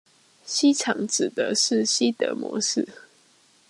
[0.43, 2.89] 西廠指的是西德模式